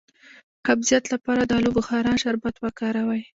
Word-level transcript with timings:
د 0.55 0.57
قبضیت 0.67 1.05
لپاره 1.13 1.41
د 1.45 1.51
الو 1.57 1.71
بخارا 1.77 2.13
شربت 2.23 2.55
وکاروئ 2.59 3.21